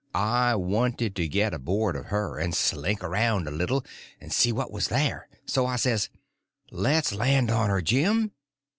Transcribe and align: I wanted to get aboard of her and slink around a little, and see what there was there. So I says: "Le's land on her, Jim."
I 0.15 0.55
wanted 0.55 1.15
to 1.17 1.27
get 1.27 1.53
aboard 1.53 1.95
of 1.95 2.05
her 2.07 2.39
and 2.39 2.55
slink 2.55 3.03
around 3.03 3.47
a 3.47 3.51
little, 3.51 3.85
and 4.19 4.33
see 4.33 4.51
what 4.51 4.69
there 4.69 4.73
was 4.73 4.87
there. 4.87 5.27
So 5.45 5.67
I 5.67 5.75
says: 5.75 6.09
"Le's 6.71 7.13
land 7.13 7.51
on 7.51 7.69
her, 7.69 7.83
Jim." 7.83 8.31